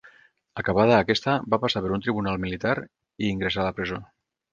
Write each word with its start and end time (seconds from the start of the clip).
Acabada 0.61 0.95
aquesta, 1.01 1.35
va 1.53 1.59
passar 1.65 1.83
per 1.83 1.91
un 1.97 2.01
tribunal 2.05 2.39
militar 2.47 2.73
i 2.81 3.29
ingressà 3.33 3.61
a 3.65 3.67
la 3.69 3.75
presó. 3.81 4.01